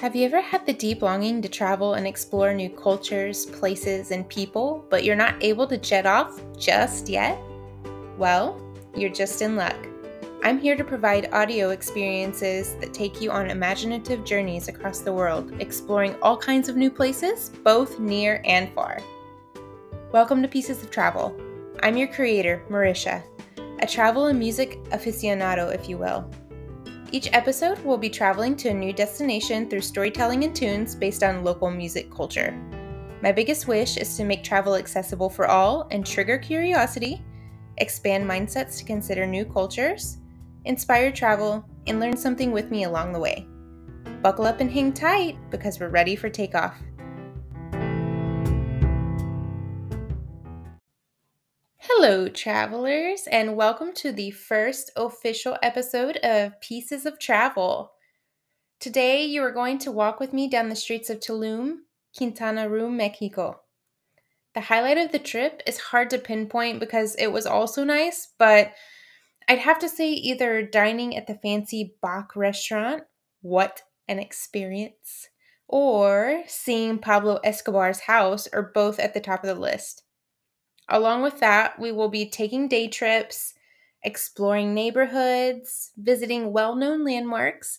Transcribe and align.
Have 0.00 0.16
you 0.16 0.24
ever 0.24 0.40
had 0.40 0.64
the 0.64 0.72
deep 0.72 1.02
longing 1.02 1.42
to 1.42 1.48
travel 1.50 1.92
and 1.92 2.06
explore 2.06 2.54
new 2.54 2.70
cultures, 2.70 3.44
places, 3.44 4.12
and 4.12 4.26
people, 4.30 4.82
but 4.88 5.04
you're 5.04 5.14
not 5.14 5.34
able 5.42 5.66
to 5.66 5.76
jet 5.76 6.06
off 6.06 6.40
just 6.58 7.10
yet? 7.10 7.38
Well, 8.16 8.58
you're 8.96 9.12
just 9.12 9.42
in 9.42 9.56
luck. 9.56 9.76
I'm 10.42 10.58
here 10.58 10.74
to 10.74 10.84
provide 10.84 11.34
audio 11.34 11.68
experiences 11.68 12.76
that 12.76 12.94
take 12.94 13.20
you 13.20 13.30
on 13.30 13.50
imaginative 13.50 14.24
journeys 14.24 14.68
across 14.68 15.00
the 15.00 15.12
world, 15.12 15.52
exploring 15.60 16.16
all 16.22 16.38
kinds 16.38 16.70
of 16.70 16.78
new 16.78 16.90
places, 16.90 17.50
both 17.62 17.98
near 17.98 18.40
and 18.46 18.72
far. 18.72 19.02
Welcome 20.12 20.40
to 20.40 20.48
Pieces 20.48 20.82
of 20.82 20.90
Travel. 20.90 21.38
I'm 21.82 21.98
your 21.98 22.08
creator, 22.08 22.64
Marisha, 22.70 23.22
a 23.80 23.86
travel 23.86 24.28
and 24.28 24.38
music 24.38 24.82
aficionado, 24.84 25.74
if 25.74 25.90
you 25.90 25.98
will. 25.98 26.24
Each 27.12 27.28
episode 27.32 27.80
we'll 27.80 27.98
be 27.98 28.08
traveling 28.08 28.54
to 28.58 28.68
a 28.68 28.74
new 28.74 28.92
destination 28.92 29.68
through 29.68 29.80
storytelling 29.80 30.44
and 30.44 30.54
tunes 30.54 30.94
based 30.94 31.24
on 31.24 31.42
local 31.42 31.68
music 31.68 32.08
culture. 32.08 32.56
My 33.20 33.32
biggest 33.32 33.66
wish 33.66 33.96
is 33.96 34.16
to 34.16 34.24
make 34.24 34.44
travel 34.44 34.76
accessible 34.76 35.28
for 35.28 35.48
all 35.48 35.88
and 35.90 36.06
trigger 36.06 36.38
curiosity, 36.38 37.20
expand 37.78 38.30
mindsets 38.30 38.78
to 38.78 38.84
consider 38.84 39.26
new 39.26 39.44
cultures, 39.44 40.18
inspire 40.66 41.10
travel, 41.10 41.64
and 41.88 41.98
learn 41.98 42.16
something 42.16 42.52
with 42.52 42.70
me 42.70 42.84
along 42.84 43.12
the 43.12 43.18
way. 43.18 43.44
Buckle 44.22 44.46
up 44.46 44.60
and 44.60 44.70
hang 44.70 44.92
tight 44.92 45.36
because 45.50 45.80
we're 45.80 45.88
ready 45.88 46.14
for 46.14 46.30
takeoff. 46.30 46.76
Hello, 52.02 52.28
travelers, 52.28 53.28
and 53.30 53.56
welcome 53.56 53.92
to 53.96 54.10
the 54.10 54.30
first 54.30 54.90
official 54.96 55.58
episode 55.62 56.16
of 56.22 56.58
Pieces 56.62 57.04
of 57.04 57.18
Travel. 57.18 57.92
Today, 58.80 59.26
you 59.26 59.42
are 59.42 59.52
going 59.52 59.76
to 59.80 59.92
walk 59.92 60.18
with 60.18 60.32
me 60.32 60.48
down 60.48 60.70
the 60.70 60.76
streets 60.76 61.10
of 61.10 61.20
Tulum, 61.20 61.80
Quintana 62.16 62.70
Roo, 62.70 62.90
Mexico. 62.90 63.60
The 64.54 64.62
highlight 64.62 64.96
of 64.96 65.12
the 65.12 65.18
trip 65.18 65.62
is 65.66 65.76
hard 65.76 66.08
to 66.08 66.18
pinpoint 66.18 66.80
because 66.80 67.16
it 67.16 67.26
was 67.26 67.44
also 67.44 67.84
nice, 67.84 68.28
but 68.38 68.72
I'd 69.46 69.58
have 69.58 69.78
to 69.80 69.88
say 69.90 70.08
either 70.08 70.62
dining 70.62 71.14
at 71.18 71.26
the 71.26 71.34
fancy 71.34 71.96
BAK 72.00 72.34
restaurant, 72.34 73.02
what 73.42 73.82
an 74.08 74.18
experience, 74.18 75.28
or 75.68 76.44
seeing 76.46 76.98
Pablo 76.98 77.40
Escobar's 77.44 78.00
house 78.00 78.48
are 78.54 78.72
both 78.74 78.98
at 78.98 79.12
the 79.12 79.20
top 79.20 79.44
of 79.44 79.54
the 79.54 79.60
list. 79.60 80.04
Along 80.90 81.22
with 81.22 81.38
that, 81.38 81.78
we 81.78 81.92
will 81.92 82.08
be 82.08 82.28
taking 82.28 82.66
day 82.66 82.88
trips, 82.88 83.54
exploring 84.02 84.74
neighborhoods, 84.74 85.92
visiting 85.96 86.52
well 86.52 86.74
known 86.74 87.04
landmarks, 87.04 87.78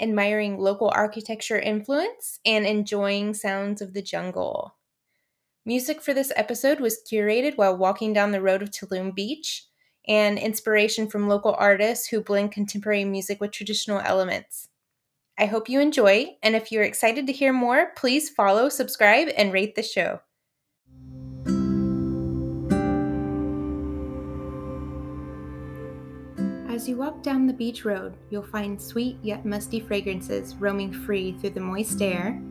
admiring 0.00 0.58
local 0.58 0.90
architecture 0.94 1.58
influence, 1.58 2.38
and 2.46 2.64
enjoying 2.64 3.34
sounds 3.34 3.82
of 3.82 3.92
the 3.92 4.02
jungle. 4.02 4.76
Music 5.66 6.00
for 6.00 6.14
this 6.14 6.32
episode 6.36 6.78
was 6.78 7.02
curated 7.10 7.56
while 7.56 7.76
walking 7.76 8.12
down 8.12 8.30
the 8.30 8.42
road 8.42 8.62
of 8.62 8.70
Tulum 8.70 9.14
Beach, 9.14 9.66
and 10.06 10.38
inspiration 10.38 11.08
from 11.08 11.28
local 11.28 11.56
artists 11.58 12.06
who 12.08 12.20
blend 12.20 12.52
contemporary 12.52 13.04
music 13.04 13.40
with 13.40 13.50
traditional 13.50 14.00
elements. 14.00 14.68
I 15.38 15.46
hope 15.46 15.68
you 15.68 15.80
enjoy, 15.80 16.36
and 16.42 16.54
if 16.54 16.70
you're 16.70 16.84
excited 16.84 17.26
to 17.26 17.32
hear 17.32 17.52
more, 17.52 17.92
please 17.96 18.30
follow, 18.30 18.68
subscribe, 18.68 19.28
and 19.36 19.52
rate 19.52 19.74
the 19.74 19.82
show. 19.82 20.20
As 26.74 26.88
you 26.88 26.96
walk 26.96 27.22
down 27.22 27.46
the 27.46 27.52
beach 27.52 27.84
road, 27.84 28.16
you'll 28.30 28.42
find 28.42 28.82
sweet 28.82 29.16
yet 29.22 29.46
musty 29.46 29.78
fragrances 29.78 30.56
roaming 30.56 30.92
free 30.92 31.30
through 31.38 31.50
the 31.50 31.60
moist 31.60 32.02
air, 32.02 32.42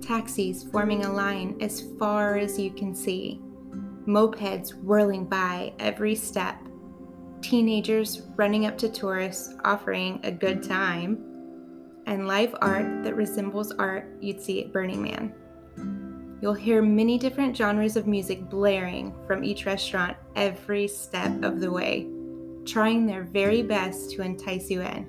taxis 0.00 0.64
forming 0.64 1.04
a 1.04 1.12
line 1.12 1.54
as 1.60 1.82
far 1.98 2.38
as 2.38 2.58
you 2.58 2.70
can 2.70 2.94
see, 2.94 3.42
mopeds 4.06 4.72
whirling 4.82 5.26
by 5.26 5.74
every 5.80 6.14
step, 6.14 6.56
teenagers 7.42 8.22
running 8.36 8.64
up 8.64 8.78
to 8.78 8.88
tourists 8.88 9.54
offering 9.66 10.18
a 10.22 10.32
good 10.32 10.62
time, 10.62 11.22
and 12.06 12.26
live 12.26 12.56
art 12.62 13.04
that 13.04 13.16
resembles 13.16 13.70
art 13.72 14.08
you'd 14.22 14.40
see 14.40 14.64
at 14.64 14.72
Burning 14.72 15.02
Man. 15.02 16.38
You'll 16.40 16.54
hear 16.54 16.80
many 16.80 17.18
different 17.18 17.54
genres 17.54 17.96
of 17.96 18.06
music 18.06 18.48
blaring 18.48 19.14
from 19.26 19.44
each 19.44 19.66
restaurant 19.66 20.16
every 20.36 20.88
step 20.88 21.42
of 21.42 21.60
the 21.60 21.70
way 21.70 22.08
trying 22.68 23.06
their 23.06 23.24
very 23.24 23.62
best 23.62 24.10
to 24.10 24.22
entice 24.22 24.70
you 24.70 24.82
in. 24.82 25.06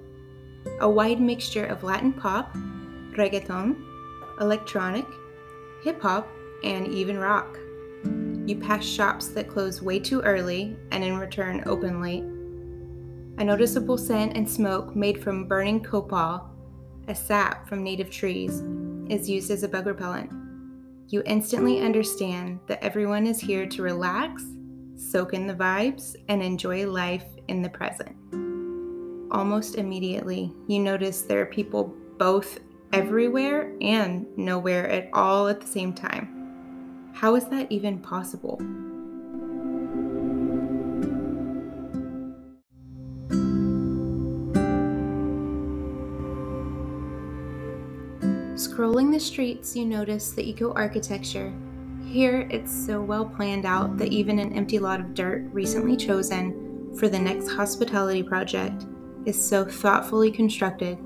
A 0.81 0.89
wide 0.89 1.19
mixture 1.19 1.65
of 1.65 1.83
Latin 1.83 2.13
pop, 2.13 2.53
reggaeton, 3.17 3.75
electronic, 4.39 5.05
hip 5.83 6.01
hop, 6.01 6.27
and 6.63 6.87
even 6.87 7.17
rock. 7.17 7.57
You 8.45 8.57
pass 8.59 8.85
shops 8.85 9.27
that 9.29 9.49
close 9.49 9.81
way 9.81 9.99
too 9.99 10.21
early 10.21 10.75
and 10.91 11.03
in 11.03 11.17
return 11.17 11.63
open 11.65 12.01
late. 12.01 12.23
A 13.39 13.43
noticeable 13.43 13.97
scent 13.97 14.35
and 14.35 14.49
smoke 14.49 14.95
made 14.95 15.21
from 15.21 15.47
burning 15.47 15.83
copal, 15.83 16.49
a 17.07 17.15
sap 17.15 17.67
from 17.67 17.83
native 17.83 18.09
trees, 18.09 18.63
is 19.09 19.29
used 19.29 19.51
as 19.51 19.63
a 19.63 19.67
bug 19.67 19.85
repellent. 19.85 20.31
You 21.07 21.23
instantly 21.25 21.81
understand 21.81 22.59
that 22.67 22.83
everyone 22.83 23.25
is 23.25 23.39
here 23.39 23.65
to 23.65 23.81
relax, 23.81 24.43
soak 24.95 25.33
in 25.33 25.47
the 25.47 25.55
vibes, 25.55 26.15
and 26.27 26.43
enjoy 26.43 26.85
life 26.89 27.25
in 27.49 27.61
the 27.61 27.69
present. 27.69 28.15
Almost 29.31 29.75
immediately, 29.75 30.53
you 30.67 30.79
notice 30.79 31.21
there 31.21 31.41
are 31.41 31.45
people 31.45 31.93
both 32.17 32.59
everywhere 32.93 33.73
and 33.81 34.25
nowhere 34.37 34.89
at 34.89 35.09
all 35.13 35.47
at 35.47 35.61
the 35.61 35.67
same 35.67 35.93
time. 35.93 37.11
How 37.13 37.35
is 37.35 37.45
that 37.45 37.71
even 37.71 37.99
possible? 37.99 38.57
Scrolling 48.55 49.11
the 49.11 49.19
streets, 49.19 49.75
you 49.75 49.85
notice 49.85 50.31
the 50.31 50.47
eco 50.47 50.73
architecture. 50.73 51.53
Here, 52.05 52.47
it's 52.49 52.71
so 52.71 53.01
well 53.01 53.25
planned 53.25 53.65
out 53.65 53.97
that 53.97 54.07
even 54.07 54.39
an 54.39 54.53
empty 54.53 54.79
lot 54.79 54.99
of 54.99 55.13
dirt 55.13 55.43
recently 55.51 55.95
chosen 55.95 56.68
for 56.97 57.07
the 57.07 57.19
next 57.19 57.49
hospitality 57.49 58.23
project 58.23 58.85
is 59.25 59.41
so 59.41 59.65
thoughtfully 59.65 60.31
constructed, 60.31 60.97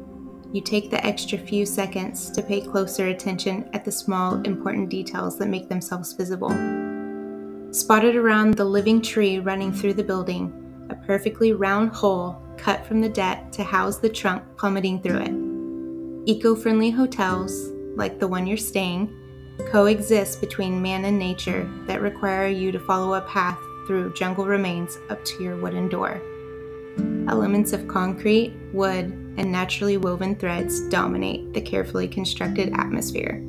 you 0.51 0.61
take 0.61 0.89
the 0.89 1.03
extra 1.05 1.37
few 1.37 1.65
seconds 1.65 2.29
to 2.31 2.43
pay 2.43 2.61
closer 2.61 3.07
attention 3.07 3.69
at 3.73 3.83
the 3.83 3.91
small, 3.91 4.35
important 4.43 4.89
details 4.89 5.37
that 5.39 5.49
make 5.49 5.67
themselves 5.67 6.13
visible. 6.13 6.49
Spotted 7.71 8.15
around 8.15 8.53
the 8.53 8.65
living 8.65 9.01
tree 9.01 9.39
running 9.39 9.73
through 9.73 9.95
the 9.95 10.03
building, 10.03 10.87
a 10.89 10.95
perfectly 11.07 11.53
round 11.53 11.89
hole 11.89 12.39
cut 12.57 12.85
from 12.85 13.01
the 13.01 13.09
deck 13.09 13.51
to 13.51 13.63
house 13.63 13.97
the 13.97 14.09
trunk 14.09 14.43
plummeting 14.57 15.01
through 15.01 15.21
it. 15.21 16.29
Eco 16.29 16.55
friendly 16.55 16.91
hotels, 16.91 17.71
like 17.95 18.19
the 18.19 18.27
one 18.27 18.45
you're 18.45 18.57
staying, 18.57 19.11
coexist 19.71 20.39
between 20.39 20.81
man 20.81 21.05
and 21.05 21.17
nature 21.17 21.69
that 21.87 22.01
require 22.01 22.47
you 22.47 22.71
to 22.71 22.79
follow 22.79 23.15
a 23.15 23.21
path 23.21 23.59
through 23.85 24.13
jungle 24.13 24.45
remains 24.45 24.97
up 25.09 25.23
to 25.25 25.43
your 25.43 25.55
wooden 25.57 25.89
door. 25.89 26.21
Elements 27.27 27.73
of 27.73 27.87
concrete, 27.87 28.53
wood, 28.73 29.05
and 29.37 29.51
naturally 29.51 29.97
woven 29.97 30.35
threads 30.35 30.87
dominate 30.89 31.53
the 31.53 31.61
carefully 31.61 32.07
constructed 32.07 32.71
atmosphere. 32.73 33.41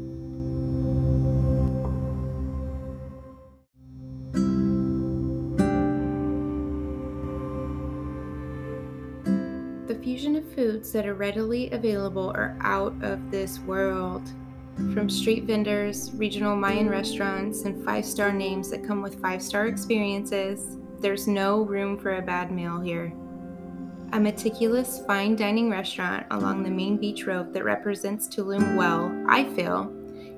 The 9.86 10.00
fusion 10.02 10.36
of 10.36 10.54
foods 10.54 10.92
that 10.92 11.04
are 11.06 11.14
readily 11.14 11.70
available 11.70 12.30
are 12.34 12.56
out 12.60 12.94
of 13.02 13.30
this 13.30 13.58
world 13.60 14.22
from 14.76 15.08
street 15.08 15.44
vendors, 15.44 16.10
regional 16.14 16.56
Mayan 16.56 16.88
restaurants, 16.88 17.62
and 17.62 17.84
five 17.84 18.04
star 18.04 18.32
names 18.32 18.70
that 18.70 18.84
come 18.84 19.02
with 19.02 19.20
five 19.20 19.42
star 19.42 19.66
experiences, 19.66 20.76
there's 21.00 21.28
no 21.28 21.62
room 21.62 21.98
for 21.98 22.16
a 22.16 22.22
bad 22.22 22.50
meal 22.50 22.80
here. 22.80 23.12
A 24.12 24.20
meticulous 24.20 25.02
fine 25.06 25.36
dining 25.36 25.70
restaurant 25.70 26.26
along 26.30 26.62
the 26.62 26.70
main 26.70 26.96
beach 26.96 27.24
road 27.26 27.52
that 27.54 27.64
represents 27.64 28.28
Tulum 28.28 28.76
well, 28.76 29.12
I 29.28 29.44
feel, 29.54 29.92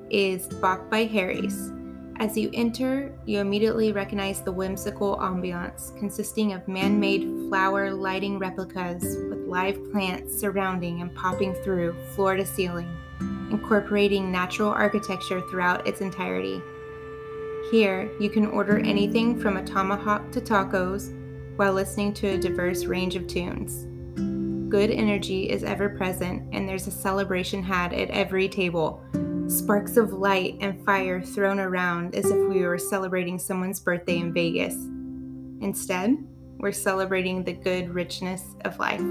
is 0.09 0.47
BAK 0.47 0.89
by 0.89 1.03
Harry's. 1.05 1.71
As 2.19 2.35
you 2.35 2.49
enter, 2.53 3.13
you 3.25 3.39
immediately 3.39 3.91
recognize 3.91 4.41
the 4.41 4.51
whimsical 4.51 5.17
ambiance 5.17 5.97
consisting 5.99 6.53
of 6.53 6.67
man 6.67 6.99
made 6.99 7.49
flower 7.49 7.91
lighting 7.91 8.39
replicas 8.39 9.03
with 9.29 9.47
live 9.47 9.79
plants 9.91 10.39
surrounding 10.39 11.01
and 11.01 11.13
popping 11.15 11.53
through 11.53 11.93
floor 12.15 12.35
to 12.35 12.45
ceiling 12.45 12.91
incorporating 13.51 14.31
natural 14.31 14.69
architecture 14.69 15.41
throughout 15.49 15.87
its 15.87 16.01
entirety. 16.01 16.61
Here, 17.71 18.09
you 18.19 18.29
can 18.29 18.45
order 18.45 18.79
anything 18.79 19.39
from 19.39 19.57
a 19.57 19.65
tomahawk 19.65 20.31
to 20.31 20.41
tacos 20.41 21.13
while 21.57 21.73
listening 21.73 22.13
to 22.15 22.27
a 22.27 22.37
diverse 22.37 22.85
range 22.85 23.15
of 23.15 23.27
tunes. 23.27 23.85
good 24.69 24.91
energy 24.91 25.49
is 25.49 25.63
ever 25.63 25.89
present, 25.89 26.43
and 26.53 26.67
there's 26.67 26.87
a 26.87 26.91
celebration 26.91 27.63
had 27.63 27.93
at 27.93 28.09
every 28.09 28.49
table. 28.49 29.01
Sparks 29.47 29.95
of 29.95 30.11
light 30.13 30.57
and 30.59 30.83
fire 30.85 31.21
thrown 31.21 31.59
around 31.59 32.15
as 32.15 32.29
if 32.29 32.49
we 32.49 32.65
were 32.65 32.77
celebrating 32.77 33.39
someone's 33.39 33.79
birthday 33.79 34.17
in 34.17 34.33
Vegas. 34.33 34.75
Instead, 35.61 36.17
we're 36.57 36.73
celebrating 36.73 37.43
the 37.43 37.53
good 37.53 37.89
richness 37.89 38.43
of 38.65 38.77
life. 38.77 39.01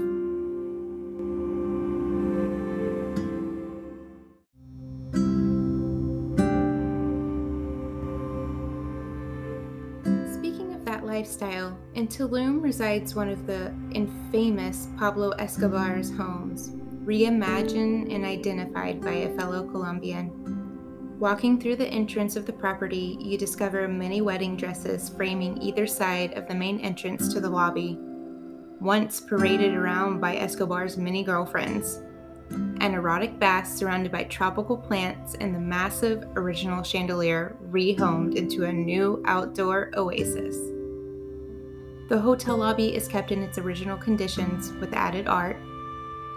Lifestyle, 11.07 11.75
in 11.95 12.07
Tulum 12.07 12.61
resides 12.61 13.15
one 13.15 13.29
of 13.29 13.47
the 13.47 13.73
infamous 13.91 14.89
Pablo 14.99 15.29
Escobar's 15.39 16.15
homes, 16.15 16.71
reimagined 17.05 18.13
and 18.13 18.25
identified 18.25 19.01
by 19.01 19.11
a 19.11 19.35
fellow 19.37 19.63
Colombian. 19.63 21.17
Walking 21.17 21.59
through 21.59 21.77
the 21.77 21.87
entrance 21.87 22.35
of 22.35 22.45
the 22.45 22.53
property, 22.53 23.17
you 23.19 23.37
discover 23.37 23.87
many 23.87 24.21
wedding 24.21 24.55
dresses 24.55 25.09
framing 25.09 25.59
either 25.59 25.87
side 25.87 26.33
of 26.33 26.47
the 26.47 26.53
main 26.53 26.79
entrance 26.81 27.33
to 27.33 27.39
the 27.39 27.49
lobby, 27.49 27.97
once 28.79 29.19
paraded 29.19 29.73
around 29.73 30.19
by 30.19 30.35
Escobar's 30.35 30.97
many 30.97 31.23
girlfriends. 31.23 32.01
An 32.51 32.93
erotic 32.93 33.39
bath 33.39 33.67
surrounded 33.67 34.11
by 34.11 34.25
tropical 34.25 34.77
plants 34.77 35.35
and 35.41 35.55
the 35.55 35.59
massive 35.59 36.23
original 36.35 36.83
chandelier 36.83 37.55
rehomed 37.71 38.35
into 38.35 38.65
a 38.65 38.71
new 38.71 39.23
outdoor 39.25 39.91
oasis. 39.95 40.76
The 42.07 42.19
hotel 42.19 42.57
lobby 42.57 42.95
is 42.95 43.07
kept 43.07 43.31
in 43.31 43.43
its 43.43 43.57
original 43.57 43.97
conditions 43.97 44.71
with 44.73 44.93
added 44.93 45.27
art, 45.27 45.57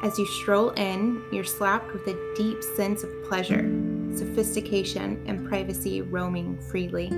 as 0.02 0.18
you 0.18 0.24
stroll 0.24 0.70
in, 0.70 1.22
you're 1.30 1.44
slapped 1.44 1.92
with 1.92 2.06
a 2.06 2.34
deep 2.34 2.62
sense 2.62 3.04
of 3.04 3.22
pleasure, 3.24 3.70
sophistication, 4.14 5.22
and 5.26 5.46
privacy 5.46 6.00
roaming 6.00 6.58
freely. 6.70 7.10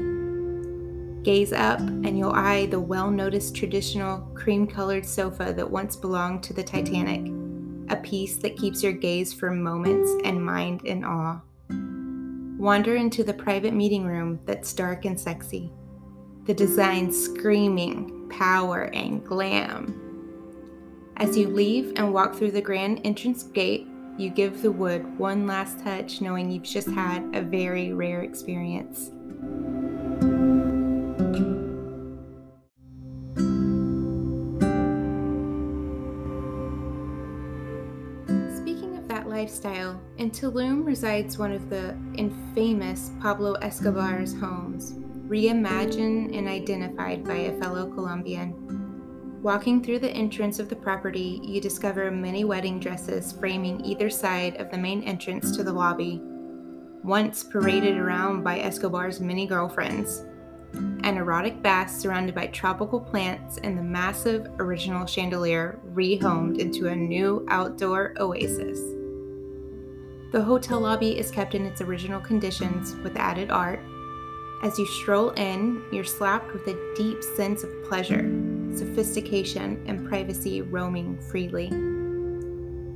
Gaze 1.23 1.53
up, 1.53 1.79
and 1.79 2.19
you'll 2.19 2.33
eye 2.33 2.67
the 2.67 2.81
well 2.81 3.09
noticed 3.09 3.55
traditional 3.55 4.19
cream 4.35 4.67
colored 4.67 5.07
sofa 5.07 5.53
that 5.53 5.71
once 5.71 5.95
belonged 5.95 6.43
to 6.43 6.53
the 6.53 6.65
Titanic, 6.65 7.33
a 7.89 7.97
piece 8.03 8.37
that 8.39 8.57
keeps 8.57 8.83
your 8.83 8.93
gaze 8.93 9.33
for 9.33 9.53
moments 9.53 10.11
and 10.25 10.45
mind 10.45 10.85
in 10.85 11.05
awe. 11.05 11.41
Wander 12.59 12.97
into 12.97 13.23
the 13.23 13.35
private 13.35 13.75
meeting 13.75 14.05
room 14.05 14.41
that's 14.45 14.73
dark 14.73 15.05
and 15.05 15.19
sexy, 15.19 15.71
the 16.45 16.55
design 16.55 17.13
screaming 17.13 18.29
power 18.29 18.91
and 18.93 19.25
glam 19.25 20.03
as 21.23 21.37
you 21.37 21.47
leave 21.47 21.93
and 21.97 22.13
walk 22.13 22.35
through 22.35 22.51
the 22.51 22.61
grand 22.61 23.01
entrance 23.05 23.45
gate, 23.45 23.87
you 24.19 24.29
give 24.29 24.61
the 24.61 24.73
wood 24.73 25.19
one 25.19 25.47
last 25.47 25.79
touch, 25.85 26.21
knowing 26.21 26.51
you've 26.51 26.65
just 26.65 26.89
had 26.89 27.23
a 27.33 27.43
very 27.43 27.93
rare 27.93 28.23
experience. 28.23 29.13
Speaking 38.57 38.97
of 38.97 39.07
that 39.07 39.29
lifestyle, 39.29 40.01
in 40.17 40.31
Tulum 40.31 40.85
resides 40.85 41.39
one 41.39 41.53
of 41.53 41.71
the 41.71 41.97
infamous 42.15 43.13
Pablo 43.21 43.55
Escobar's 43.63 44.35
homes, 44.41 44.95
reimagined 45.33 46.37
and 46.37 46.47
identified 46.47 47.25
by 47.25 47.37
a 47.37 47.59
fellow 47.59 47.87
Colombian. 47.87 48.53
Walking 49.43 49.83
through 49.83 50.01
the 50.01 50.11
entrance 50.11 50.59
of 50.59 50.69
the 50.69 50.77
property, 50.77 51.41
you 51.43 51.59
discover 51.59 52.11
many 52.11 52.45
wedding 52.45 52.79
dresses 52.79 53.33
framing 53.33 53.83
either 53.83 54.11
side 54.11 54.61
of 54.61 54.71
the 54.71 54.77
main 54.77 55.03
entrance 55.05 55.57
to 55.57 55.65
the 55.65 55.73
lobby, 55.73 56.21
once 57.03 57.43
paraded 57.43 57.97
around 57.97 58.45
by 58.45 58.59
Escobar's 58.59 59.21
many 59.21 59.47
girlfriends. 59.47 60.27
An 60.75 61.17
erotic 61.17 61.63
bath 61.63 61.91
surrounded 61.91 62.35
by 62.35 62.49
tropical 62.49 63.01
plants 63.01 63.57
and 63.65 63.77
the 63.77 63.83
massive 63.83 64.47
original 64.59 65.07
chandelier 65.07 65.81
rehomed 65.95 66.59
into 66.59 66.89
a 66.89 66.95
new 66.95 67.47
outdoor 67.49 68.13
oasis. 68.21 68.81
The 70.31 70.43
hotel 70.43 70.81
lobby 70.81 71.19
is 71.19 71.31
kept 71.31 71.55
in 71.55 71.65
its 71.65 71.81
original 71.81 72.21
conditions 72.21 72.95
with 72.97 73.17
added 73.17 73.51
art. 73.51 73.81
As 74.63 74.79
you 74.79 74.87
stroll 74.87 75.31
in, 75.31 75.83
you're 75.93 76.05
slapped 76.05 76.53
with 76.53 76.67
a 76.69 76.95
deep 76.97 77.23
sense 77.23 77.65
of 77.65 77.85
pleasure 77.85 78.23
sophistication, 78.77 79.83
and 79.87 80.07
privacy 80.09 80.63
roaming 80.63 81.19
freely. 81.31 81.69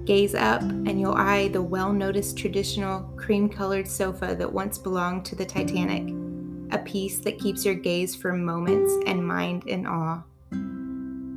Gaze 0.04 0.34
up, 0.34 0.62
and 0.62 1.00
you'll 1.00 1.14
eye 1.14 1.48
the 1.48 1.62
well 1.62 1.92
noticed 1.92 2.38
traditional 2.38 3.00
cream 3.16 3.48
colored 3.48 3.88
sofa 3.88 4.34
that 4.38 4.52
once 4.52 4.78
belonged 4.78 5.24
to 5.26 5.34
the 5.34 5.44
Titanic, 5.44 6.14
a 6.72 6.78
piece 6.78 7.18
that 7.20 7.38
keeps 7.38 7.64
your 7.64 7.74
gaze 7.74 8.14
for 8.14 8.32
moments 8.32 8.92
and 9.06 9.26
mind 9.26 9.66
in 9.66 9.86
awe. 9.86 10.22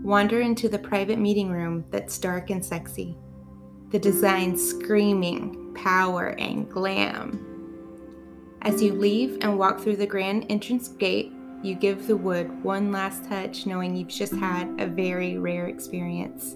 Wander 0.03 0.41
into 0.41 0.69
the 0.69 0.79
private 0.79 1.19
meeting 1.19 1.49
room 1.49 1.83
that's 1.91 2.17
dark 2.17 2.49
and 2.49 2.63
sexy, 2.63 3.17
the 3.89 3.99
design 3.99 4.55
screaming 4.57 5.73
power 5.75 6.29
and 6.39 6.69
glam. 6.69 7.48
As 8.61 8.83
you 8.83 8.94
leave 8.94 9.38
and 9.41 9.57
walk 9.57 9.79
through 9.79 9.95
the 9.95 10.06
grand 10.06 10.45
entrance 10.50 10.89
gate, 10.89 11.31
you 11.63 11.75
give 11.75 12.07
the 12.07 12.17
wood 12.17 12.63
one 12.63 12.91
last 12.91 13.23
touch, 13.25 13.65
knowing 13.65 13.95
you've 13.95 14.09
just 14.09 14.33
had 14.33 14.67
a 14.79 14.85
very 14.85 15.38
rare 15.38 15.67
experience. 15.67 16.56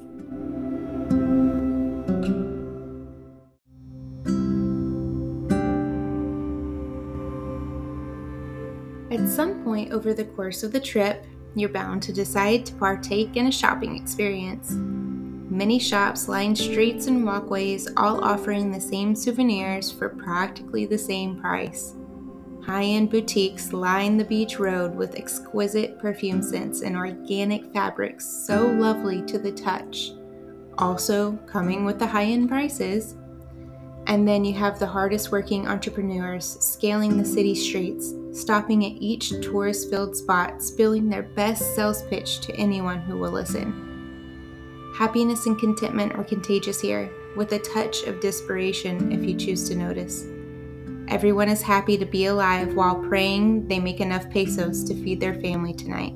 At 9.11 9.29
some 9.29 9.63
point 9.63 9.93
over 9.93 10.13
the 10.13 10.25
course 10.35 10.63
of 10.63 10.71
the 10.71 10.79
trip, 10.79 11.25
you're 11.55 11.69
bound 11.69 12.03
to 12.03 12.13
decide 12.13 12.65
to 12.65 12.73
partake 12.73 13.37
in 13.37 13.47
a 13.47 13.51
shopping 13.51 13.95
experience. 13.95 14.75
Many 15.53 15.77
shops 15.77 16.27
line 16.27 16.55
streets 16.55 17.05
and 17.05 17.23
walkways, 17.23 17.87
all 17.95 18.23
offering 18.23 18.71
the 18.71 18.81
same 18.81 19.15
souvenirs 19.15 19.91
for 19.91 20.09
practically 20.09 20.87
the 20.87 20.97
same 20.97 21.39
price. 21.39 21.93
High 22.65 22.85
end 22.85 23.11
boutiques 23.11 23.71
line 23.71 24.17
the 24.17 24.25
beach 24.25 24.57
road 24.57 24.95
with 24.95 25.13
exquisite 25.13 25.99
perfume 25.99 26.41
scents 26.41 26.81
and 26.81 26.95
organic 26.95 27.71
fabrics 27.71 28.25
so 28.25 28.65
lovely 28.65 29.21
to 29.27 29.37
the 29.37 29.51
touch. 29.51 30.13
Also, 30.79 31.33
coming 31.45 31.85
with 31.85 31.99
the 31.99 32.07
high 32.07 32.25
end 32.25 32.49
prices. 32.49 33.15
And 34.07 34.27
then 34.27 34.43
you 34.43 34.55
have 34.55 34.79
the 34.79 34.87
hardest 34.87 35.31
working 35.31 35.67
entrepreneurs 35.67 36.57
scaling 36.61 37.15
the 37.15 37.23
city 37.23 37.53
streets, 37.53 38.11
stopping 38.31 38.83
at 38.85 38.99
each 38.99 39.29
tourist 39.43 39.91
filled 39.91 40.15
spot, 40.15 40.63
spilling 40.63 41.09
their 41.09 41.21
best 41.21 41.75
sales 41.75 42.01
pitch 42.07 42.39
to 42.39 42.55
anyone 42.55 43.01
who 43.01 43.19
will 43.19 43.31
listen. 43.31 43.82
Happiness 44.93 45.47
and 45.47 45.57
contentment 45.57 46.13
are 46.13 46.23
contagious 46.23 46.79
here, 46.79 47.09
with 47.35 47.51
a 47.51 47.57
touch 47.57 48.03
of 48.03 48.21
desperation 48.21 49.11
if 49.11 49.23
you 49.23 49.35
choose 49.35 49.67
to 49.67 49.75
notice. 49.75 50.25
Everyone 51.07 51.49
is 51.49 51.63
happy 51.63 51.97
to 51.97 52.05
be 52.05 52.27
alive 52.27 52.75
while 52.75 52.95
praying 52.95 53.67
they 53.67 53.79
make 53.79 53.99
enough 53.99 54.29
pesos 54.29 54.83
to 54.83 54.93
feed 54.93 55.19
their 55.19 55.33
family 55.41 55.73
tonight. 55.73 56.13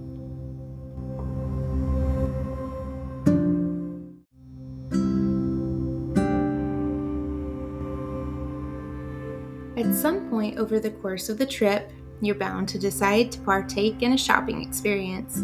At 9.75 9.95
some 9.95 10.29
point 10.29 10.59
over 10.59 10.79
the 10.79 10.91
course 10.91 11.29
of 11.29 11.39
the 11.39 11.45
trip, 11.47 11.91
you're 12.21 12.35
bound 12.35 12.69
to 12.69 12.79
decide 12.79 13.31
to 13.31 13.39
partake 13.41 14.03
in 14.03 14.13
a 14.13 14.17
shopping 14.17 14.61
experience. 14.61 15.41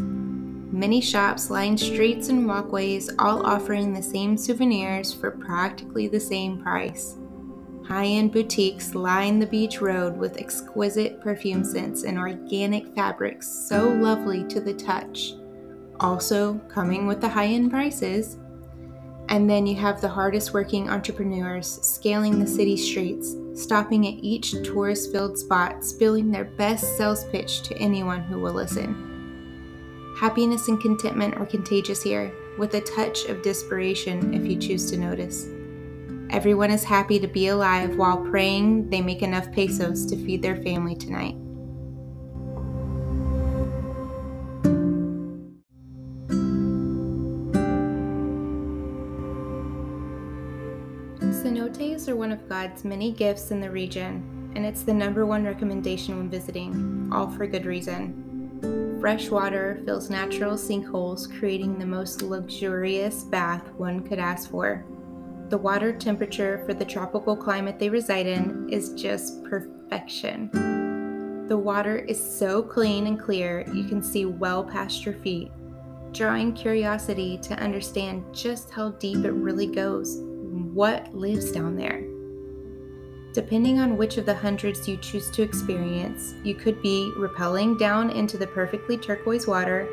Many 0.73 1.01
shops 1.01 1.51
line 1.51 1.77
streets 1.77 2.29
and 2.29 2.47
walkways, 2.47 3.11
all 3.19 3.45
offering 3.45 3.93
the 3.93 4.01
same 4.01 4.35
souvenirs 4.35 5.13
for 5.13 5.29
practically 5.29 6.07
the 6.07 6.19
same 6.19 6.63
price. 6.63 7.15
High 7.85 8.07
end 8.07 8.31
boutiques 8.31 8.95
line 8.95 9.37
the 9.37 9.45
beach 9.45 9.81
road 9.81 10.17
with 10.17 10.39
exquisite 10.39 11.21
perfume 11.21 11.63
scents 11.63 12.05
and 12.05 12.17
organic 12.17 12.95
fabrics 12.95 13.47
so 13.47 13.87
lovely 13.87 14.45
to 14.45 14.59
the 14.59 14.73
touch. 14.73 15.35
Also, 15.99 16.55
coming 16.69 17.05
with 17.05 17.21
the 17.21 17.29
high 17.29 17.45
end 17.45 17.69
prices. 17.69 18.37
And 19.29 19.47
then 19.47 19.67
you 19.67 19.75
have 19.75 20.01
the 20.01 20.09
hardest 20.09 20.55
working 20.55 20.89
entrepreneurs 20.89 21.67
scaling 21.83 22.39
the 22.39 22.47
city 22.47 22.77
streets, 22.77 23.35
stopping 23.53 24.07
at 24.07 24.23
each 24.23 24.53
tourist 24.63 25.11
filled 25.11 25.37
spot, 25.37 25.85
spilling 25.85 26.31
their 26.31 26.45
best 26.45 26.97
sales 26.97 27.25
pitch 27.25 27.61
to 27.61 27.77
anyone 27.77 28.23
who 28.23 28.39
will 28.39 28.53
listen. 28.53 29.12
Happiness 30.23 30.69
and 30.69 30.79
contentment 30.79 31.35
are 31.35 31.45
contagious 31.45 32.01
here, 32.01 32.31
with 32.57 32.73
a 32.75 32.79
touch 32.79 33.25
of 33.25 33.41
desperation 33.41 34.33
if 34.33 34.49
you 34.49 34.55
choose 34.55 34.89
to 34.89 34.95
notice. 34.95 35.49
Everyone 36.29 36.71
is 36.71 36.85
happy 36.85 37.19
to 37.19 37.27
be 37.27 37.47
alive 37.47 37.97
while 37.97 38.23
praying 38.29 38.89
they 38.89 39.01
make 39.01 39.21
enough 39.21 39.51
pesos 39.51 40.05
to 40.05 40.15
feed 40.15 40.41
their 40.41 40.55
family 40.55 40.95
tonight. 40.95 41.35
Cenotes 51.19 52.07
are 52.07 52.15
one 52.15 52.31
of 52.31 52.47
God's 52.47 52.85
many 52.85 53.11
gifts 53.11 53.51
in 53.51 53.59
the 53.59 53.69
region, 53.69 54.53
and 54.55 54.65
it's 54.65 54.83
the 54.83 54.93
number 54.93 55.25
one 55.25 55.43
recommendation 55.43 56.15
when 56.15 56.29
visiting, 56.29 57.09
all 57.11 57.29
for 57.29 57.45
good 57.45 57.65
reason. 57.65 58.32
Fresh 59.03 59.31
water 59.31 59.81
fills 59.83 60.09
natural 60.09 60.53
sinkholes, 60.53 61.27
creating 61.37 61.77
the 61.77 61.85
most 61.85 62.21
luxurious 62.21 63.25
bath 63.25 63.69
one 63.73 64.01
could 64.07 64.17
ask 64.17 64.49
for. 64.49 64.85
The 65.49 65.57
water 65.57 65.91
temperature 65.91 66.63
for 66.65 66.73
the 66.73 66.85
tropical 66.85 67.35
climate 67.35 67.77
they 67.79 67.89
reside 67.89 68.27
in 68.27 68.69
is 68.71 68.93
just 68.93 69.43
perfection. 69.43 70.49
The 71.49 71.57
water 71.57 71.97
is 71.97 72.17
so 72.17 72.63
clean 72.63 73.07
and 73.07 73.19
clear 73.19 73.69
you 73.73 73.83
can 73.89 74.01
see 74.01 74.23
well 74.23 74.63
past 74.63 75.05
your 75.05 75.15
feet, 75.15 75.51
drawing 76.13 76.53
curiosity 76.53 77.37
to 77.39 77.55
understand 77.55 78.23
just 78.31 78.71
how 78.71 78.91
deep 78.91 79.25
it 79.25 79.33
really 79.33 79.67
goes, 79.67 80.19
what 80.21 81.13
lives 81.13 81.51
down 81.51 81.75
there. 81.75 82.05
Depending 83.33 83.79
on 83.79 83.97
which 83.97 84.17
of 84.17 84.27
the 84.27 84.35
hundreds 84.35 84.87
you 84.87 84.95
choose 84.97 85.31
to 85.31 85.41
experience, 85.41 86.35
you 86.43 86.53
could 86.53 86.79
be 86.83 87.11
rappelling 87.17 87.79
down 87.79 88.11
into 88.11 88.37
the 88.37 88.45
perfectly 88.45 88.95
turquoise 88.95 89.47
water, 89.47 89.87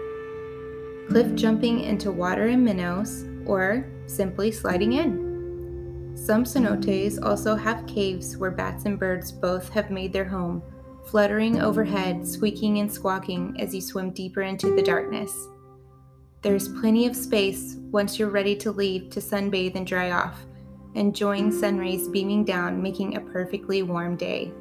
cliff 1.08 1.34
jumping 1.34 1.80
into 1.80 2.12
water 2.12 2.48
and 2.48 2.62
minnows, 2.62 3.24
or 3.46 3.86
simply 4.06 4.52
sliding 4.52 4.92
in. 4.92 6.12
Some 6.14 6.44
cenotes 6.44 7.18
also 7.22 7.56
have 7.56 7.86
caves 7.86 8.36
where 8.36 8.50
bats 8.50 8.84
and 8.84 8.98
birds 8.98 9.32
both 9.32 9.70
have 9.70 9.90
made 9.90 10.12
their 10.12 10.26
home, 10.26 10.62
fluttering 11.06 11.62
overhead, 11.62 12.28
squeaking 12.28 12.78
and 12.78 12.92
squawking 12.92 13.56
as 13.58 13.74
you 13.74 13.80
swim 13.80 14.10
deeper 14.10 14.42
into 14.42 14.76
the 14.76 14.82
darkness. 14.82 15.48
There's 16.42 16.68
plenty 16.68 17.06
of 17.06 17.16
space 17.16 17.76
once 17.90 18.18
you're 18.18 18.28
ready 18.28 18.54
to 18.56 18.70
leave 18.70 19.08
to 19.10 19.20
sunbathe 19.20 19.76
and 19.76 19.86
dry 19.86 20.10
off, 20.10 20.44
enjoying 20.94 21.52
sun 21.52 21.78
rays 21.78 22.08
beaming 22.08 22.44
down, 22.44 22.82
making 22.82 23.16
a 23.16 23.20
perfectly 23.20 23.82
warm 23.82 24.16
day. 24.16 24.52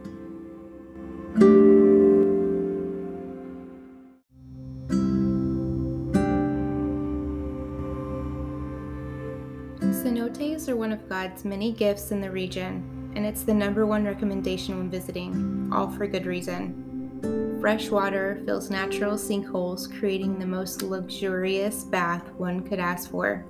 Cenotes 9.81 10.69
are 10.69 10.75
one 10.75 10.91
of 10.91 11.09
God's 11.09 11.43
many 11.45 11.71
gifts 11.71 12.11
in 12.11 12.21
the 12.21 12.31
region, 12.31 13.11
and 13.15 13.25
it's 13.25 13.43
the 13.43 13.53
number 13.53 13.85
one 13.85 14.05
recommendation 14.05 14.77
when 14.77 14.89
visiting, 14.89 15.69
all 15.73 15.89
for 15.89 16.07
good 16.07 16.25
reason. 16.25 17.57
Fresh 17.59 17.89
water 17.89 18.41
fills 18.45 18.69
natural 18.69 19.15
sinkholes, 19.15 19.91
creating 19.99 20.39
the 20.39 20.45
most 20.45 20.81
luxurious 20.81 21.83
bath 21.83 22.23
one 22.37 22.61
could 22.61 22.79
ask 22.79 23.11
for. 23.11 23.45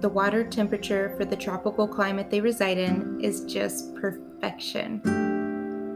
The 0.00 0.08
water 0.08 0.44
temperature 0.44 1.12
for 1.18 1.26
the 1.26 1.36
tropical 1.36 1.86
climate 1.86 2.30
they 2.30 2.40
reside 2.40 2.78
in 2.78 3.20
is 3.20 3.44
just 3.44 3.94
perfection. 3.96 5.02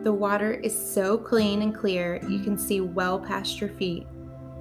The 0.04 0.12
water 0.12 0.52
is 0.52 0.78
so 0.78 1.16
clean 1.16 1.62
and 1.62 1.74
clear 1.74 2.20
you 2.28 2.40
can 2.40 2.58
see 2.58 2.82
well 2.82 3.18
past 3.18 3.62
your 3.62 3.70
feet, 3.70 4.06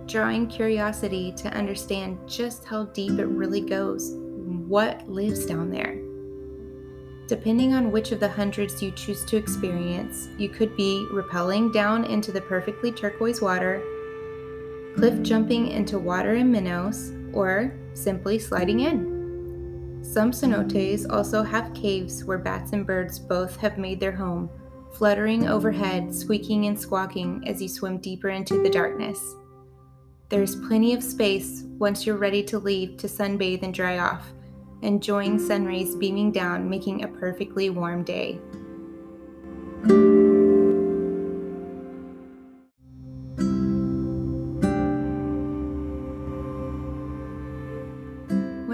drawing 0.07 0.47
curiosity 0.47 1.33
to 1.33 1.49
understand 1.49 2.19
just 2.25 2.63
how 2.63 2.85
deep 2.85 3.19
it 3.19 3.25
really 3.25 3.59
goes, 3.59 4.13
what 4.15 5.05
lives 5.09 5.45
down 5.45 5.69
there. 5.69 5.99
Depending 7.27 7.73
on 7.73 7.91
which 7.91 8.13
of 8.13 8.21
the 8.21 8.29
hundreds 8.29 8.81
you 8.81 8.91
choose 8.91 9.25
to 9.25 9.35
experience, 9.35 10.29
you 10.37 10.47
could 10.47 10.73
be 10.77 11.05
rappelling 11.11 11.73
down 11.73 12.05
into 12.05 12.31
the 12.31 12.39
perfectly 12.39 12.93
turquoise 12.93 13.41
water, 13.41 13.83
cliff 14.95 15.21
jumping 15.21 15.67
into 15.67 15.99
water 15.99 16.35
and 16.35 16.49
minnows, 16.49 17.11
or 17.33 17.73
simply 17.93 18.39
sliding 18.39 18.79
in. 18.79 19.12
Some 20.03 20.31
cenotes 20.31 21.09
also 21.09 21.41
have 21.43 21.73
caves 21.73 22.25
where 22.25 22.37
bats 22.37 22.73
and 22.73 22.85
birds 22.85 23.17
both 23.17 23.55
have 23.57 23.77
made 23.77 24.01
their 24.01 24.11
home, 24.11 24.49
fluttering 24.93 25.47
overhead, 25.47 26.13
squeaking 26.13 26.65
and 26.65 26.79
squawking 26.79 27.41
as 27.47 27.61
you 27.61 27.69
swim 27.69 27.97
deeper 27.97 28.29
into 28.29 28.61
the 28.61 28.69
darkness. 28.69 29.35
There's 30.27 30.57
plenty 30.57 30.93
of 30.93 31.01
space 31.01 31.63
once 31.79 32.05
you're 32.05 32.17
ready 32.17 32.43
to 32.43 32.59
leave 32.59 32.97
to 32.97 33.07
sunbathe 33.07 33.63
and 33.63 33.73
dry 33.73 33.99
off, 33.99 34.33
enjoying 34.81 35.39
sun 35.39 35.65
rays 35.65 35.95
beaming 35.95 36.31
down, 36.31 36.69
making 36.69 37.03
a 37.03 37.07
perfectly 37.07 37.69
warm 37.69 38.03
day. 38.03 38.39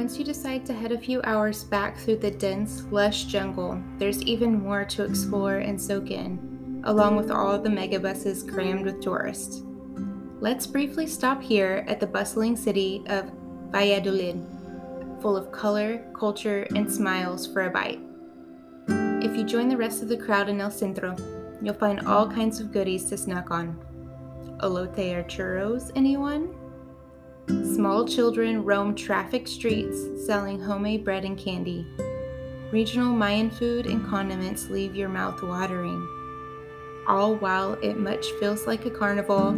Once 0.09 0.17
you 0.17 0.25
decide 0.25 0.65
to 0.65 0.73
head 0.73 0.91
a 0.91 0.97
few 0.97 1.21
hours 1.23 1.63
back 1.63 1.95
through 1.95 2.15
the 2.15 2.31
dense, 2.31 2.83
lush 2.89 3.25
jungle, 3.25 3.79
there's 3.99 4.23
even 4.23 4.59
more 4.59 4.83
to 4.83 5.03
explore 5.03 5.57
and 5.57 5.79
soak 5.79 6.09
in, 6.09 6.81
along 6.85 7.15
with 7.15 7.29
all 7.29 7.59
the 7.59 7.69
megabuses 7.69 8.51
crammed 8.51 8.85
with 8.85 8.99
tourists. 8.99 9.61
Let's 10.39 10.65
briefly 10.65 11.05
stop 11.05 11.43
here 11.43 11.85
at 11.87 11.99
the 11.99 12.07
bustling 12.07 12.55
city 12.55 13.03
of 13.05 13.31
Valladolid, 13.69 14.43
full 15.21 15.37
of 15.37 15.51
color, 15.51 16.03
culture, 16.17 16.65
and 16.75 16.91
smiles 16.91 17.45
for 17.45 17.67
a 17.67 17.69
bite. 17.69 17.99
If 18.87 19.37
you 19.37 19.43
join 19.43 19.69
the 19.69 19.77
rest 19.77 20.01
of 20.01 20.09
the 20.09 20.17
crowd 20.17 20.49
in 20.49 20.59
El 20.59 20.71
Centro, 20.71 21.15
you'll 21.61 21.75
find 21.75 21.99
all 22.07 22.27
kinds 22.27 22.59
of 22.59 22.71
goodies 22.71 23.05
to 23.09 23.15
snack 23.15 23.51
on. 23.51 23.79
Elote 24.63 25.15
or 25.15 25.23
churros, 25.25 25.91
anyone? 25.95 26.49
Small 27.49 28.05
children 28.07 28.63
roam 28.63 28.93
traffic 28.93 29.47
streets 29.47 29.97
selling 30.23 30.61
homemade 30.61 31.03
bread 31.03 31.25
and 31.25 31.35
candy. 31.35 31.83
Regional 32.71 33.11
Mayan 33.11 33.49
food 33.49 33.87
and 33.87 34.05
condiments 34.05 34.69
leave 34.69 34.95
your 34.95 35.09
mouth 35.09 35.41
watering. 35.41 36.07
All 37.07 37.33
while 37.37 37.73
it 37.81 37.97
much 37.97 38.27
feels 38.39 38.67
like 38.67 38.85
a 38.85 38.91
carnival, 38.91 39.53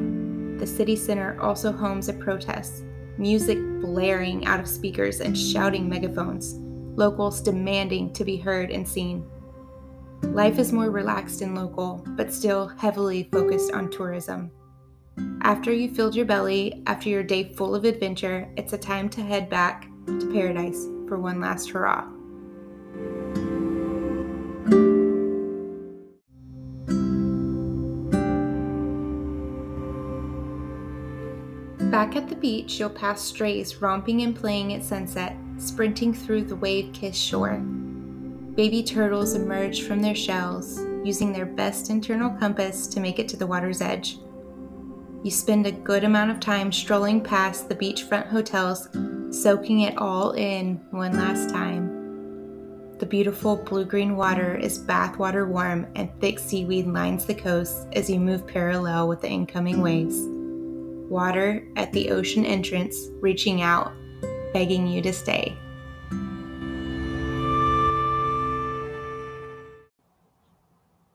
the 0.58 0.66
city 0.66 0.96
center 0.96 1.38
also 1.42 1.74
homes 1.74 2.08
a 2.08 2.14
protest, 2.14 2.86
music 3.18 3.58
blaring 3.82 4.46
out 4.46 4.62
of 4.62 4.70
speakers 4.70 5.20
and 5.20 5.38
shouting 5.38 5.90
megaphones, 5.90 6.54
locals 6.98 7.42
demanding 7.42 8.14
to 8.14 8.24
be 8.24 8.38
heard 8.38 8.72
and 8.72 8.88
seen. 8.88 9.30
Life 10.24 10.60
is 10.60 10.72
more 10.72 10.92
relaxed 10.92 11.42
and 11.42 11.56
local, 11.56 12.06
but 12.12 12.32
still 12.32 12.70
heavily 12.70 13.28
focused 13.34 13.74
on 13.74 13.92
tourism. 13.92 14.50
After 15.44 15.74
you 15.74 15.90
filled 15.90 16.16
your 16.16 16.28
belly, 16.28 16.84
after 16.86 17.10
your 17.10 17.24
day 17.24 17.44
full 17.44 17.74
of 17.74 17.84
adventure, 17.84 18.48
it's 18.58 18.74
a 18.74 18.78
time 18.78 19.10
to 19.10 19.22
head 19.22 19.50
back 19.50 19.88
to 20.06 20.32
paradise 20.32 20.86
for 21.08 21.20
one 21.20 21.42
last 21.42 21.72
hurrah. 21.72 22.08
Back 31.90 32.16
at 32.16 32.30
the 32.30 32.38
beach, 32.40 32.80
you'll 32.80 32.92
pass 32.92 33.20
strays 33.22 33.82
romping 33.82 34.22
and 34.22 34.36
playing 34.36 34.74
at 34.74 34.84
sunset, 34.84 35.36
sprinting 35.58 36.14
through 36.14 36.44
the 36.44 36.56
wave 36.56 36.94
kissed 36.94 37.20
shore. 37.20 37.58
Baby 38.56 38.84
turtles 38.84 39.34
emerge 39.34 39.82
from 39.82 40.04
their 40.04 40.16
shells, 40.16 40.80
using 41.04 41.34
their 41.34 41.48
best 41.48 41.90
internal 41.90 42.30
compass 42.30 42.86
to 42.88 43.00
make 43.00 43.18
it 43.18 43.28
to 43.30 43.38
the 43.38 43.48
water's 43.48 43.82
edge. 43.82 44.20
You 45.24 45.30
spend 45.30 45.68
a 45.68 45.72
good 45.72 46.04
amount 46.04 46.32
of 46.32 46.40
time 46.40 46.72
strolling 46.72 47.22
past 47.22 47.70
the 47.70 47.76
beachfront 47.76 48.28
hotels, 48.28 48.90
soaking 49.30 49.82
it 49.82 49.96
all 50.00 50.32
in 50.32 50.82
one 50.90 51.14
last 51.14 51.52
time. 51.52 52.98
The 52.98 53.06
beautiful 53.06 53.58
blue 53.58 53.86
green 53.86 54.16
water 54.16 54.56
is 54.56 54.80
bathwater 54.80 55.48
warm, 55.48 55.86
and 55.96 56.10
thick 56.20 56.40
seaweed 56.40 56.88
lines 56.88 57.26
the 57.26 57.36
coast 57.36 57.88
as 57.94 58.10
you 58.10 58.20
move 58.20 58.48
parallel 58.48 59.08
with 59.08 59.22
the 59.22 59.30
incoming 59.30 59.80
waves. 59.80 60.16
Water 61.08 61.68
at 61.76 61.94
the 61.94 62.10
ocean 62.10 62.44
entrance, 62.44 63.10
reaching 63.20 63.62
out, 63.62 63.92
begging 64.54 64.88
you 64.88 65.04
to 65.04 65.14
stay. 65.14 65.56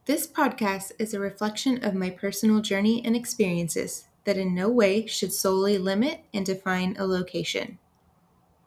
This 0.06 0.28
podcast 0.28 0.92
is 1.00 1.14
a 1.14 1.18
reflection 1.18 1.82
of 1.84 1.92
my 1.92 2.10
personal 2.10 2.60
journey 2.60 3.04
and 3.04 3.16
experiences 3.16 4.04
that 4.22 4.36
in 4.36 4.54
no 4.54 4.68
way 4.68 5.04
should 5.04 5.32
solely 5.32 5.78
limit 5.78 6.20
and 6.32 6.46
define 6.46 6.94
a 6.96 7.04
location. 7.04 7.80